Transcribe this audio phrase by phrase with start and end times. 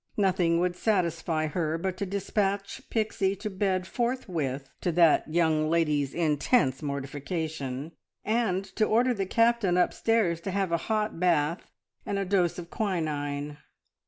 [0.17, 6.15] Nothing would satisfy her but to despatch Pixie to bed forthwith, to that young lady's
[6.15, 7.91] intense mortification,
[8.25, 11.69] and to order the Captain upstairs to have a hot bath
[12.03, 13.59] and a dose of quinine.